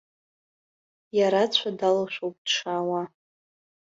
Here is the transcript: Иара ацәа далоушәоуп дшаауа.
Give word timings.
Иара 1.17 1.39
ацәа 1.45 1.69
далоушәоуп 1.79 2.35
дшаауа. 2.45 3.03